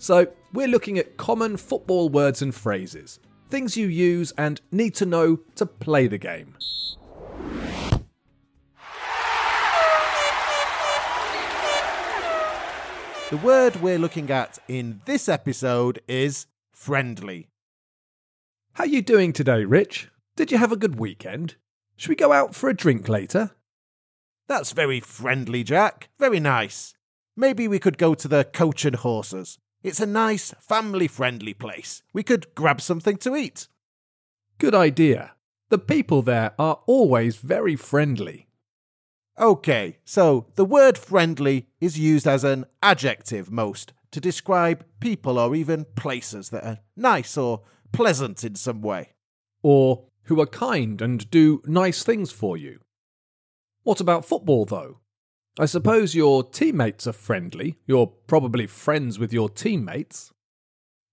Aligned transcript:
So, 0.00 0.28
we're 0.52 0.68
looking 0.68 0.96
at 0.96 1.16
common 1.16 1.56
football 1.56 2.08
words 2.08 2.40
and 2.40 2.54
phrases, 2.54 3.18
things 3.50 3.76
you 3.76 3.88
use 3.88 4.32
and 4.38 4.60
need 4.70 4.94
to 4.94 5.06
know 5.06 5.40
to 5.56 5.66
play 5.66 6.06
the 6.06 6.18
game. 6.18 6.54
The 13.30 13.36
word 13.38 13.82
we're 13.82 13.98
looking 13.98 14.30
at 14.30 14.60
in 14.68 15.02
this 15.04 15.28
episode 15.28 16.00
is 16.06 16.46
friendly. 16.72 17.48
How 18.74 18.84
are 18.84 18.86
you 18.86 19.02
doing 19.02 19.32
today, 19.32 19.64
Rich? 19.64 20.10
Did 20.36 20.52
you 20.52 20.58
have 20.58 20.70
a 20.70 20.76
good 20.76 21.00
weekend? 21.00 21.56
Should 21.96 22.10
we 22.10 22.14
go 22.14 22.32
out 22.32 22.54
for 22.54 22.70
a 22.70 22.74
drink 22.74 23.08
later? 23.08 23.50
That's 24.46 24.70
very 24.70 25.00
friendly, 25.00 25.64
Jack. 25.64 26.08
Very 26.20 26.38
nice. 26.38 26.94
Maybe 27.36 27.66
we 27.66 27.80
could 27.80 27.98
go 27.98 28.14
to 28.14 28.28
the 28.28 28.44
Coach 28.44 28.84
and 28.84 28.94
Horses. 28.94 29.58
It's 29.82 30.00
a 30.00 30.06
nice, 30.06 30.54
family 30.60 31.06
friendly 31.06 31.54
place. 31.54 32.02
We 32.12 32.22
could 32.22 32.54
grab 32.54 32.80
something 32.80 33.16
to 33.18 33.36
eat. 33.36 33.68
Good 34.58 34.74
idea. 34.74 35.32
The 35.68 35.78
people 35.78 36.22
there 36.22 36.52
are 36.58 36.80
always 36.86 37.36
very 37.36 37.76
friendly. 37.76 38.48
Okay, 39.38 39.98
so 40.04 40.46
the 40.56 40.64
word 40.64 40.98
friendly 40.98 41.68
is 41.80 41.98
used 41.98 42.26
as 42.26 42.42
an 42.42 42.64
adjective 42.82 43.52
most 43.52 43.92
to 44.10 44.20
describe 44.20 44.84
people 44.98 45.38
or 45.38 45.54
even 45.54 45.86
places 45.94 46.48
that 46.50 46.64
are 46.64 46.78
nice 46.96 47.36
or 47.36 47.62
pleasant 47.92 48.42
in 48.42 48.56
some 48.56 48.80
way. 48.80 49.10
Or 49.62 50.06
who 50.24 50.40
are 50.40 50.46
kind 50.46 51.00
and 51.00 51.30
do 51.30 51.62
nice 51.66 52.02
things 52.02 52.32
for 52.32 52.56
you. 52.56 52.80
What 53.84 54.00
about 54.00 54.24
football, 54.24 54.64
though? 54.64 54.98
I 55.60 55.66
suppose 55.66 56.14
your 56.14 56.44
teammates 56.44 57.08
are 57.08 57.12
friendly. 57.12 57.78
You're 57.84 58.06
probably 58.06 58.68
friends 58.68 59.18
with 59.18 59.32
your 59.32 59.48
teammates. 59.48 60.32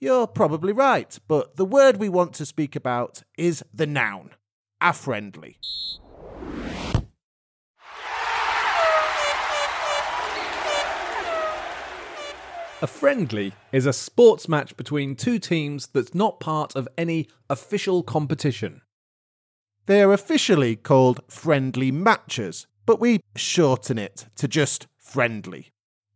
You're 0.00 0.26
probably 0.26 0.72
right, 0.72 1.16
but 1.28 1.54
the 1.54 1.64
word 1.64 1.98
we 1.98 2.08
want 2.08 2.32
to 2.34 2.46
speak 2.46 2.74
about 2.74 3.22
is 3.38 3.62
the 3.72 3.86
noun, 3.86 4.30
a 4.80 4.92
friendly. 4.92 5.58
A 12.82 12.88
friendly 12.88 13.52
is 13.70 13.86
a 13.86 13.92
sports 13.92 14.48
match 14.48 14.76
between 14.76 15.14
two 15.14 15.38
teams 15.38 15.86
that's 15.86 16.16
not 16.16 16.40
part 16.40 16.74
of 16.74 16.88
any 16.98 17.28
official 17.48 18.02
competition. 18.02 18.82
They 19.86 20.02
are 20.02 20.12
officially 20.12 20.74
called 20.74 21.20
friendly 21.28 21.92
matches, 21.92 22.66
but 22.86 23.00
we 23.00 23.20
shorten 23.36 23.98
it 23.98 24.26
to 24.36 24.48
just 24.48 24.86
friendly. 24.98 25.72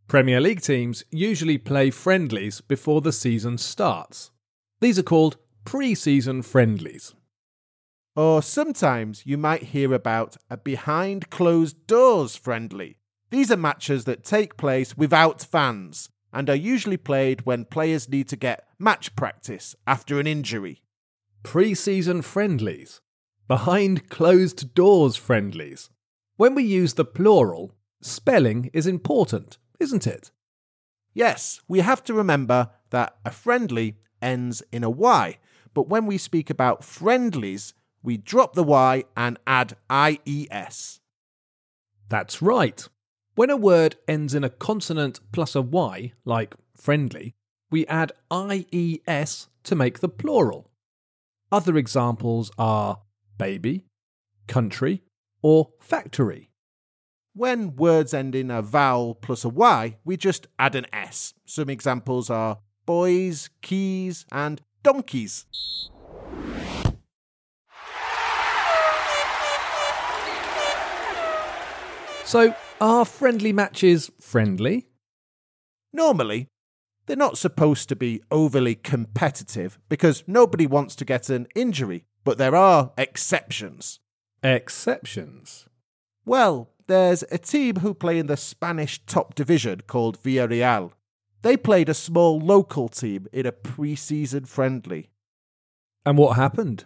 Premier 0.09 0.41
League 0.41 0.61
teams 0.61 1.05
usually 1.11 1.59
play 1.59 1.91
friendlies 1.91 2.61
before 2.61 3.00
the 3.00 3.12
season 3.12 3.59
starts. 3.59 4.31
These 4.81 4.99
are 4.99 5.05
called 5.05 5.37
pre 5.65 5.94
season 5.94 6.43
friendlies. 6.43 7.15
Or 8.15 8.41
sometimes 8.41 9.26
you 9.26 9.37
might 9.37 9.65
hear 9.65 9.93
about 9.93 10.37
a 10.49 10.56
behind 10.56 11.28
closed 11.28 11.87
doors 11.87 12.37
friendly. 12.37 12.99
These 13.31 13.50
are 13.50 13.56
matches 13.56 14.05
that 14.05 14.25
take 14.25 14.56
place 14.56 14.97
without 14.97 15.43
fans 15.43 16.09
and 16.32 16.49
are 16.49 16.55
usually 16.55 16.97
played 16.97 17.44
when 17.44 17.65
players 17.65 18.09
need 18.09 18.28
to 18.28 18.37
get 18.37 18.66
match 18.78 19.15
practice 19.16 19.75
after 19.87 20.21
an 20.21 20.26
injury. 20.26 20.82
Pre 21.43 21.75
season 21.75 22.22
friendlies. 22.22 23.00
Behind 23.49 24.09
closed 24.09 24.75
doors 24.75 25.16
friendlies. 25.16 25.91
When 26.37 26.55
we 26.55 26.65
use 26.65 26.95
the 26.95 27.05
plural, 27.05 27.75
spelling 28.03 28.71
is 28.75 28.87
important, 28.87 29.57
isn't 29.81 30.07
it? 30.07 30.31
Yes, 31.15 31.61
we 31.67 31.81
have 31.81 32.05
to 32.05 32.15
remember 32.15 32.71
that 32.91 33.17
a 33.25 33.31
friendly 33.31 33.97
ends 34.21 34.63
in 34.71 34.85
a 34.85 34.91
Y, 34.91 35.39
but 35.73 35.89
when 35.89 36.05
we 36.05 36.19
speak 36.19 36.51
about 36.51 36.85
friendlies, 36.85 37.73
we 38.03 38.19
drop 38.19 38.53
the 38.53 38.63
Y 38.63 39.05
and 39.17 39.39
add 39.47 39.77
IES. 39.89 41.01
That's 42.09 42.43
right. 42.43 42.87
When 43.35 43.49
a 43.49 43.57
word 43.57 43.97
ends 44.07 44.35
in 44.35 44.45
a 44.45 44.51
consonant 44.51 45.21
plus 45.33 45.55
a 45.55 45.63
Y, 45.63 46.13
like 46.27 46.55
friendly, 46.77 47.35
we 47.71 47.87
add 47.87 48.13
IES 48.31 49.49
to 49.65 49.75
make 49.75 50.01
the 50.01 50.09
plural. 50.09 50.71
Other 51.51 51.79
examples 51.79 52.51
are 52.59 53.01
baby, 53.39 53.87
country, 54.47 55.03
or 55.49 55.69
factory. 55.79 56.51
When 57.33 57.77
words 57.77 58.12
end 58.12 58.34
in 58.34 58.51
a 58.51 58.62
vowel 58.62 59.15
plus 59.15 59.45
a 59.45 59.49
Y, 59.49 59.97
we 60.05 60.17
just 60.17 60.49
add 60.59 60.75
an 60.75 60.87
S. 60.93 61.34
Some 61.45 61.71
examples 61.71 62.29
are 62.31 62.59
boys, 62.84 63.49
keys, 63.62 64.27
and 64.33 64.61
donkeys. 64.83 65.47
So, 72.25 72.56
are 72.81 73.05
friendly 73.05 73.53
matches 73.53 74.11
friendly? 74.21 74.89
Normally, 75.93 76.49
they're 77.06 77.17
not 77.17 77.39
supposed 77.39 77.89
to 77.91 77.95
be 77.95 78.21
overly 78.33 78.75
competitive 78.75 79.79
because 79.89 80.25
nobody 80.27 80.67
wants 80.67 80.97
to 80.97 81.05
get 81.05 81.31
an 81.31 81.47
injury, 81.55 82.05
but 82.25 82.37
there 82.37 82.56
are 82.56 82.91
exceptions. 82.99 84.01
Exceptions? 84.47 85.67
Well, 86.25 86.71
there's 86.87 87.25
a 87.33 87.39
team 87.39 87.77
who 87.77 87.93
play 87.95 88.21
in 88.21 88.29
the 88.29 88.37
Spanish 88.37 89.05
top 89.05 89.34
division 89.34 89.81
called 89.89 90.23
Villarreal. 90.23 90.93
They 91.43 91.57
played 91.57 91.89
a 91.89 91.95
small 91.95 92.39
local 92.39 92.89
team 92.89 93.27
in 93.33 93.45
a 93.45 93.51
pre 93.51 93.97
season 93.97 94.45
friendly. 94.45 95.11
And 96.05 96.17
what 96.17 96.37
happened? 96.37 96.85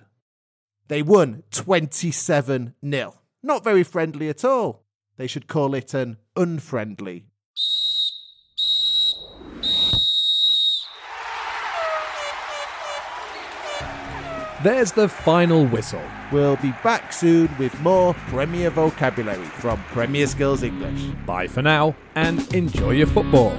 They 0.88 1.02
won 1.02 1.42
27 1.50 2.76
0. 2.82 3.14
Not 3.42 3.62
very 3.62 3.82
friendly 3.84 4.30
at 4.30 4.42
all. 4.42 4.86
They 5.18 5.26
should 5.26 5.46
call 5.46 5.74
it 5.74 5.92
an 5.92 6.16
unfriendly. 6.36 7.26
There's 14.62 14.92
the 14.92 15.08
final 15.08 15.64
whistle. 15.64 16.02
We'll 16.30 16.56
be 16.56 16.74
back 16.84 17.14
soon 17.14 17.48
with 17.58 17.80
more 17.80 18.12
Premier 18.28 18.68
vocabulary 18.68 19.42
from 19.42 19.82
Premier 19.84 20.26
Skills 20.26 20.62
English. 20.62 21.00
Bye 21.24 21.46
for 21.46 21.62
now 21.62 21.94
and 22.14 22.46
enjoy 22.54 22.90
your 22.90 23.06
football. 23.06 23.56